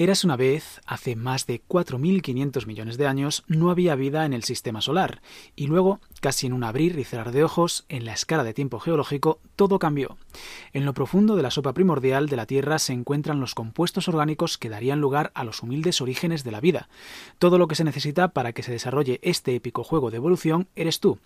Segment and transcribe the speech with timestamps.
[0.00, 4.44] Eras una vez, hace más de 4.500 millones de años, no había vida en el
[4.44, 5.20] sistema solar,
[5.56, 8.78] y luego, casi en un abrir y cerrar de ojos, en la escala de tiempo
[8.78, 10.16] geológico, todo cambió.
[10.72, 14.56] En lo profundo de la sopa primordial de la Tierra se encuentran los compuestos orgánicos
[14.56, 16.88] que darían lugar a los humildes orígenes de la vida.
[17.40, 21.00] Todo lo que se necesita para que se desarrolle este épico juego de evolución eres
[21.00, 21.18] tú.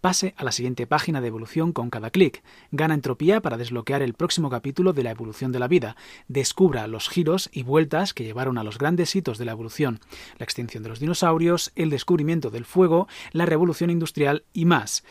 [0.00, 2.44] Pase a la siguiente página de evolución con cada clic.
[2.70, 5.96] Gana entropía para desbloquear el próximo capítulo de la evolución de la vida.
[6.28, 10.00] Descubra los giros y vueltas que llevaron a los grandes hitos de la evolución,
[10.38, 15.04] la extinción de los dinosaurios, el descubrimiento del fuego, la revolución industrial y más.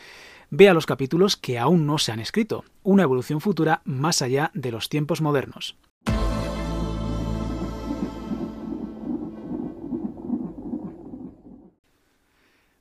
[0.50, 4.70] Vea los capítulos que aún no se han escrito, una evolución futura más allá de
[4.70, 5.76] los tiempos modernos.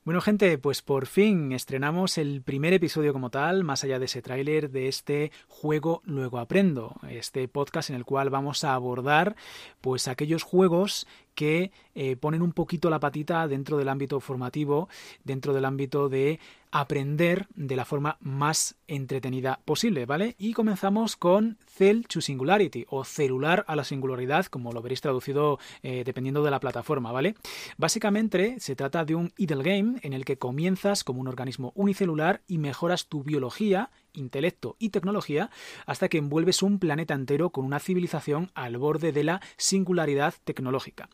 [0.03, 4.23] Bueno gente, pues por fin estrenamos el primer episodio como tal, más allá de ese
[4.23, 9.35] tráiler de este juego Luego Aprendo, este podcast en el cual vamos a abordar
[9.79, 14.89] pues aquellos juegos que eh, ponen un poquito la patita dentro del ámbito formativo,
[15.23, 16.39] dentro del ámbito de
[16.71, 20.35] aprender de la forma más entretenida posible, ¿vale?
[20.39, 25.59] Y comenzamos con Cell to Singularity o celular a la singularidad, como lo veréis traducido
[25.83, 27.35] eh, dependiendo de la plataforma, ¿vale?
[27.77, 32.41] Básicamente se trata de un idle game en el que comienzas como un organismo unicelular
[32.47, 35.49] y mejoras tu biología intelecto y tecnología
[35.85, 41.09] hasta que envuelves un planeta entero con una civilización al borde de la singularidad tecnológica.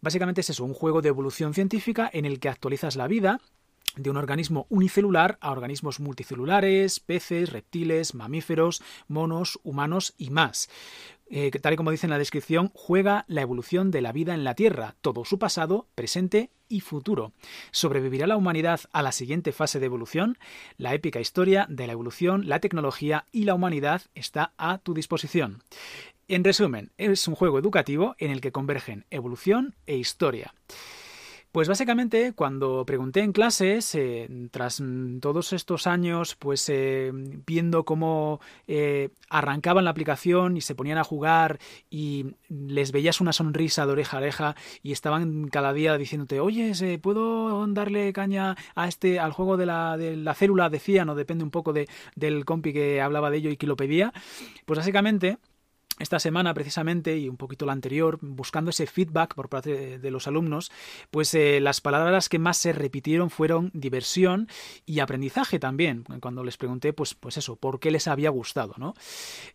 [0.00, 3.40] Básicamente es eso, un juego de evolución científica en el que actualizas la vida
[3.96, 10.68] de un organismo unicelular a organismos multicelulares, peces, reptiles, mamíferos, monos, humanos y más.
[11.34, 14.44] Eh, tal y como dice en la descripción, juega la evolución de la vida en
[14.44, 17.32] la Tierra, todo su pasado, presente y futuro.
[17.70, 20.36] ¿Sobrevivirá la humanidad a la siguiente fase de evolución?
[20.76, 25.62] La épica historia de la evolución, la tecnología y la humanidad está a tu disposición.
[26.28, 30.52] En resumen, es un juego educativo en el que convergen evolución e historia.
[31.52, 37.84] Pues básicamente cuando pregunté en clases, eh, tras mm, todos estos años, pues eh, viendo
[37.84, 41.58] cómo eh, arrancaban la aplicación y se ponían a jugar
[41.90, 46.98] y les veías una sonrisa de oreja a oreja y estaban cada día diciéndote, oye,
[46.98, 50.70] ¿puedo darle caña a este, al juego de la, de la célula?
[50.70, 53.76] Decían, o depende un poco de, del compi que hablaba de ello y que lo
[53.76, 54.14] pedía.
[54.64, 55.36] Pues básicamente
[56.02, 60.26] esta semana precisamente y un poquito la anterior, buscando ese feedback por parte de los
[60.26, 60.70] alumnos,
[61.10, 64.48] pues eh, las palabras que más se repitieron fueron diversión
[64.84, 66.04] y aprendizaje también.
[66.20, 68.94] Cuando les pregunté, pues, pues eso, por qué les había gustado, ¿no?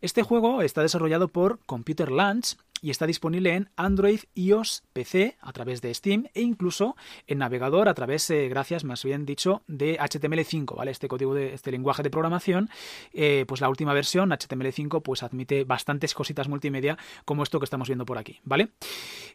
[0.02, 5.54] Este juego está desarrollado por Computer Lunch y está disponible en Android, iOS, PC a
[5.54, 6.96] través de Steam e incluso
[7.28, 10.92] en navegador a través, eh, gracias más bien dicho, de HTML5, ¿vale?
[10.92, 12.70] Este código de este lenguaje de programación,
[13.14, 17.88] eh, pues la última versión HTML5 pues admite bastantes cositas multimedia como esto que estamos
[17.88, 18.70] viendo por aquí, ¿vale?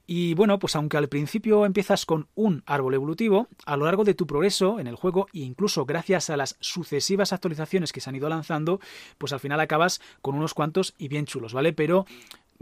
[0.07, 4.15] Y bueno, pues aunque al principio empiezas con un árbol evolutivo, a lo largo de
[4.15, 8.17] tu progreso en el juego e incluso gracias a las sucesivas actualizaciones que se han
[8.17, 8.81] ido lanzando,
[9.19, 11.73] pues al final acabas con unos cuantos y bien chulos, ¿vale?
[11.73, 12.07] Pero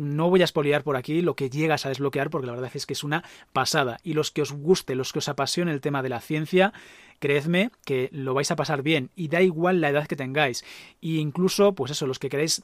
[0.01, 2.87] no voy a espoliar por aquí lo que llegas a desbloquear porque la verdad es
[2.87, 3.23] que es una
[3.53, 3.99] pasada.
[4.03, 6.73] Y los que os guste, los que os apasione el tema de la ciencia,
[7.19, 10.65] creedme que lo vais a pasar bien y da igual la edad que tengáis.
[11.03, 12.63] E incluso, pues eso, los que queréis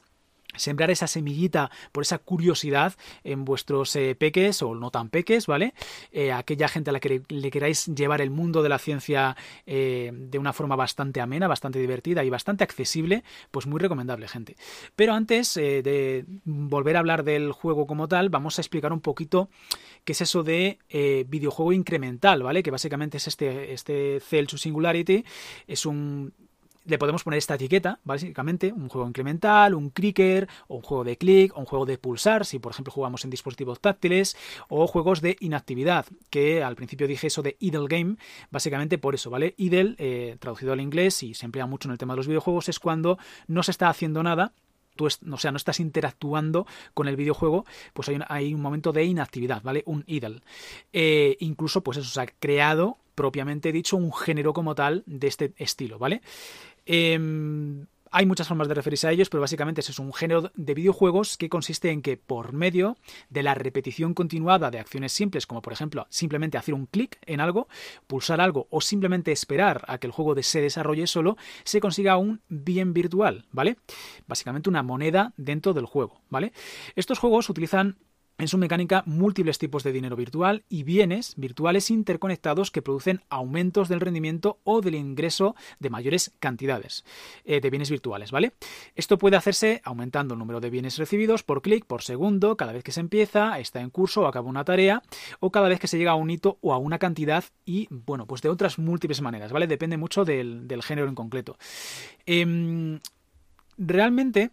[0.55, 2.93] sembrar esa semillita por esa curiosidad
[3.23, 5.73] en vuestros eh, peques o no tan peques, ¿vale?
[6.11, 10.11] Eh, aquella gente a la que le, queráis llevar el mundo de la ciencia eh,
[10.13, 14.55] de una forma bastante amena, bastante divertida y bastante accesible, pues muy recomendable, gente.
[14.95, 19.49] Pero antes de volver a hablar del juego como tal, vamos a explicar un poquito
[20.03, 20.79] qué es eso de
[21.27, 22.63] videojuego incremental, ¿vale?
[22.63, 25.25] Que básicamente es este, este to Singularity,
[25.67, 26.33] es un
[26.87, 31.17] le podemos poner esta etiqueta, básicamente, un juego incremental, un clicker, o un juego de
[31.17, 34.37] clic, o un juego de pulsar, si por ejemplo jugamos en dispositivos táctiles,
[34.69, 38.15] o juegos de inactividad, que al principio dije eso de idle game,
[38.51, 39.53] básicamente por eso, ¿vale?
[39.57, 42.69] Idle, eh, traducido al inglés y se emplea mucho en el tema de los videojuegos,
[42.69, 44.53] es cuando no se está haciendo nada,
[44.95, 49.61] tú o sea, no estás interactuando con el videojuego, pues hay un, momento de inactividad,
[49.61, 49.83] ¿vale?
[49.85, 50.41] Un idle.
[50.93, 55.53] Eh, incluso, pues eso, se ha creado propiamente dicho un género como tal de este
[55.57, 56.21] estilo, ¿vale?
[56.89, 61.37] Em, hay muchas formas de referirse a ellos, pero básicamente es un género de videojuegos
[61.37, 62.97] que consiste en que por medio
[63.29, 67.41] de la repetición continuada de acciones simples, como por ejemplo simplemente hacer un clic en
[67.41, 67.67] algo,
[68.07, 71.35] pulsar algo o simplemente esperar a que el juego se desarrolle solo,
[71.65, 73.77] se consiga un bien virtual, ¿vale?
[74.25, 76.53] Básicamente una moneda dentro del juego, ¿vale?
[76.95, 77.97] Estos juegos utilizan
[78.37, 83.89] en su mecánica múltiples tipos de dinero virtual y bienes virtuales interconectados que producen aumentos
[83.89, 87.03] del rendimiento o del ingreso de mayores cantidades
[87.45, 88.53] eh, de bienes virtuales, ¿vale?
[88.95, 92.83] Esto puede hacerse aumentando el número de bienes recibidos por clic por segundo cada vez
[92.83, 95.01] que se empieza, está en curso o acaba una tarea
[95.39, 98.27] o cada vez que se llega a un hito o a una cantidad y, bueno,
[98.27, 99.67] pues de otras múltiples maneras, ¿vale?
[99.67, 101.57] Depende mucho del, género en concreto.
[102.25, 102.99] Em,
[103.77, 104.51] realmente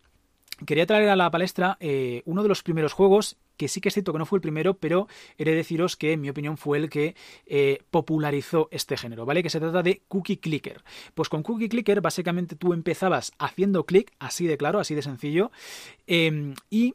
[0.66, 3.94] quería traer a la palestra eh, uno de los primeros juegos que sí que es
[3.94, 5.08] cierto que no fue el primero, pero
[5.38, 7.14] he de deciros que en mi opinión fue el que
[7.46, 9.42] eh, popularizó este género, ¿vale?
[9.42, 10.82] Que se trata de Cookie Clicker.
[11.14, 15.50] Pues con Cookie Clicker básicamente tú empezabas haciendo clic, así de claro, así de sencillo,
[16.06, 16.94] em, y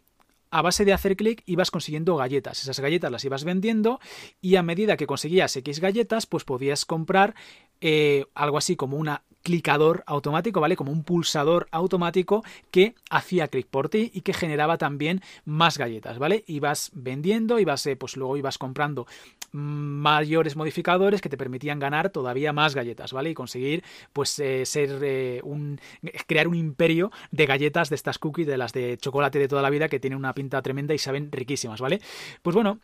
[0.52, 2.62] a base de hacer clic ibas consiguiendo galletas.
[2.62, 4.00] Esas galletas las ibas vendiendo
[4.42, 7.36] y a medida que conseguías X galletas, pues podías comprar
[7.82, 10.76] eh, algo así como una clicador automático, ¿vale?
[10.76, 16.20] Como un pulsador automático que hacía clic por ti y que generaba también más galletas,
[16.20, 16.44] ¿vale?
[16.48, 19.08] Ibas vendiendo, ibas, eh, pues luego ibas comprando
[19.52, 23.32] mayores modificadores que te permitían ganar todavía más galletas, ¿vale?
[23.32, 23.84] Y conseguir,
[24.14, 25.80] pues, eh, ser eh, un.
[26.28, 29.70] crear un imperio de galletas de estas cookies, de las de chocolate de toda la
[29.70, 32.02] vida, que tienen una pinta tremenda y saben riquísimas, ¿vale?
[32.42, 32.80] Pues bueno.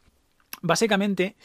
[0.61, 1.35] Básicamente,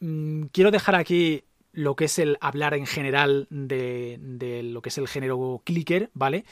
[0.00, 4.98] mm, quiero dejar aquí lo que es el hablar en general de, lo que es
[4.98, 6.44] el género clicker, ¿vale?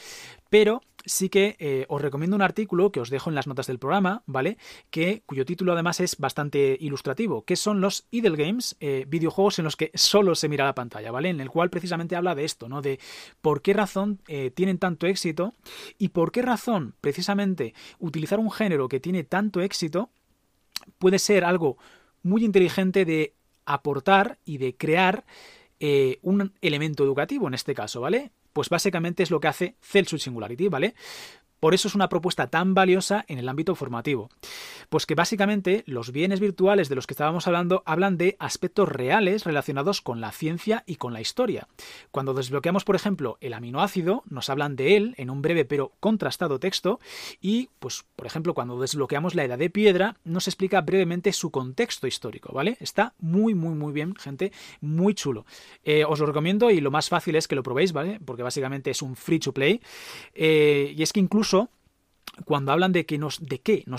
[0.51, 3.79] Pero sí que eh, os recomiendo un artículo que os dejo en las notas del
[3.79, 4.59] programa, ¿vale?
[4.91, 9.65] Que, cuyo título además es bastante ilustrativo, que son los idle games, eh, videojuegos en
[9.65, 11.31] los que solo se mira la pantalla, ¿vale?
[11.31, 12.83] En el cual precisamente habla de esto, ¿no?
[12.83, 13.01] De
[13.41, 15.55] por qué razón eh, tienen tanto éxito
[15.99, 20.11] y por qué razón precisamente utilizar un género que tiene tanto éxito
[20.99, 21.77] puede ser algo
[22.23, 23.35] muy inteligente de
[23.75, 25.25] aportar y de crear
[25.81, 28.33] eh, un elemento educativo en este caso, ¿vale?
[28.53, 30.95] Pues básicamente es lo que hace Celsius Singularity, ¿vale?
[31.61, 34.31] Por eso es una propuesta tan valiosa en el ámbito formativo.
[34.89, 39.45] Pues que básicamente los bienes virtuales de los que estábamos hablando hablan de aspectos reales
[39.45, 41.69] relacionados con la ciencia y con la historia.
[42.11, 46.61] Cuando desbloqueamos, por ejemplo, el aminoácido, nos hablan de él en un breve pero contrastado
[46.61, 47.01] texto
[47.41, 52.07] y, pues, por ejemplo, cuando desbloqueamos la edad de piedra, nos explica brevemente su contexto
[52.07, 52.77] histórico, ¿vale?
[52.81, 55.45] Está muy, muy, muy bien, gente, muy chulo.
[55.85, 58.21] Eh, os lo recomiendo y lo más fácil es que lo probéis, ¿vale?
[58.25, 59.81] Porque básicamente es un free to play.
[60.35, 61.48] Eh, y es que incluso
[62.45, 63.41] cuando hablan de qué nos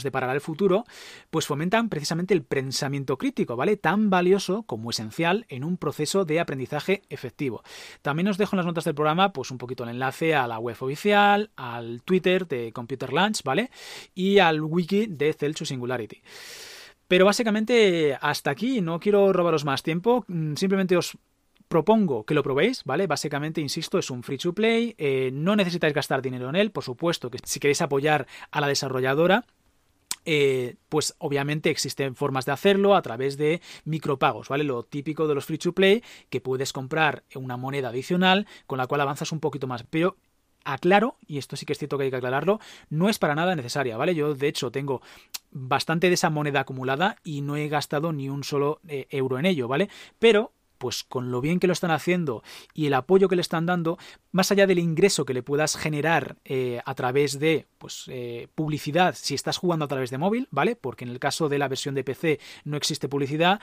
[0.03, 0.85] deparará el futuro,
[1.29, 3.77] pues fomentan precisamente el pensamiento crítico, ¿vale?
[3.77, 7.63] Tan valioso como esencial en un proceso de aprendizaje efectivo.
[8.01, 10.59] También os dejo en las notas del programa, pues un poquito el enlace a la
[10.59, 13.69] web oficial, al Twitter de Computer Lunch, ¿vale?
[14.13, 16.21] Y al wiki de Celsius Singularity.
[17.07, 21.17] Pero básicamente hasta aquí, no quiero robaros más tiempo, mm, simplemente os
[21.69, 23.07] propongo que lo probéis, ¿vale?
[23.07, 26.83] Básicamente, insisto, es un free to play, eh, no necesitáis gastar dinero en él, por
[26.83, 29.45] supuesto que si queréis apoyar a la desarrolladora,
[30.25, 34.63] eh, pues obviamente existen formas de hacerlo a través de micropagos, ¿vale?
[34.63, 38.87] Lo típico de los free to play, que puedes comprar una moneda adicional con la
[38.87, 40.17] cual avanzas un poquito más, pero
[40.65, 43.55] aclaro, y esto sí que es cierto que hay que aclararlo, no es para nada
[43.55, 44.15] necesaria, ¿vale?
[44.15, 45.01] Yo de hecho tengo
[45.51, 49.45] bastante de esa moneda acumulada y no he gastado ni un solo eh, euro en
[49.45, 49.89] ello, ¿vale?
[50.17, 52.41] Pero pues con lo bien que lo están haciendo
[52.73, 53.99] y el apoyo que le están dando,
[54.31, 59.13] más allá del ingreso que le puedas generar eh, a través de pues, eh, publicidad
[59.15, 60.75] si estás jugando a través de móvil, ¿vale?
[60.75, 63.59] Porque en el caso de la versión de PC no existe publicidad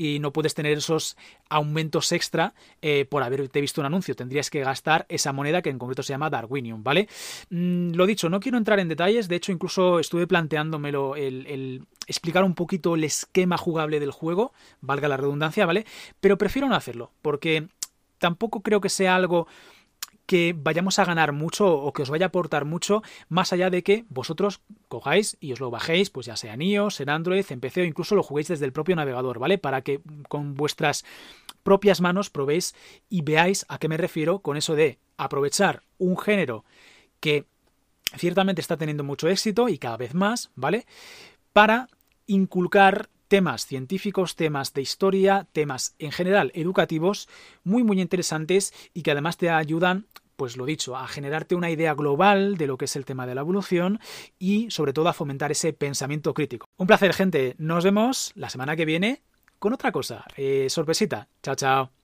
[0.00, 1.18] y no puedes tener esos
[1.50, 4.16] aumentos extra eh, por haberte visto un anuncio.
[4.16, 7.06] Tendrías que gastar esa moneda que en concreto se llama Darwinium, ¿vale?
[7.50, 12.44] Mm, lo dicho, no quiero entrar en detalles, de hecho incluso estuve planteándomelo el explicar
[12.44, 15.84] un poquito el esquema jugable del juego, valga la redundancia, ¿vale?
[16.18, 17.68] Pero prefiero no hacerlo, porque
[18.16, 19.48] tampoco creo que sea algo
[20.30, 23.82] que vayamos a ganar mucho o que os vaya a aportar mucho, más allá de
[23.82, 27.58] que vosotros cojáis y os lo bajéis, pues ya sea en iOS, en Android, en
[27.58, 29.58] PC o incluso lo juguéis desde el propio navegador, ¿vale?
[29.58, 31.04] Para que con vuestras
[31.64, 32.76] propias manos probéis
[33.08, 36.64] y veáis a qué me refiero con eso de aprovechar un género
[37.18, 37.46] que
[38.16, 40.86] ciertamente está teniendo mucho éxito y cada vez más, ¿vale?
[41.52, 41.88] Para
[42.28, 47.28] inculcar temas científicos, temas de historia, temas en general educativos
[47.64, 50.06] muy muy interesantes y que además te ayudan
[50.40, 53.34] pues lo dicho, a generarte una idea global de lo que es el tema de
[53.34, 54.00] la evolución
[54.38, 56.64] y sobre todo a fomentar ese pensamiento crítico.
[56.78, 59.20] Un placer gente, nos vemos la semana que viene
[59.58, 60.24] con otra cosa.
[60.38, 61.28] Eh, sorpresita.
[61.42, 61.99] Chao, chao.